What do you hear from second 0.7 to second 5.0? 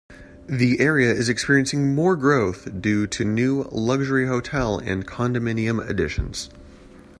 area is experiencing more growth due to new luxury hotel